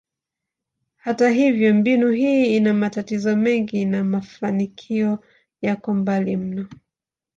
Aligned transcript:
Hata 0.95 1.29
hivyo, 1.29 1.73
mbinu 1.73 2.09
hii 2.11 2.57
ina 2.57 2.73
matatizo 2.73 3.35
mengi 3.35 3.85
na 3.85 4.03
mafanikio 4.03 5.19
yako 5.61 5.93
mbali 5.93 6.37
mno. 6.37 6.67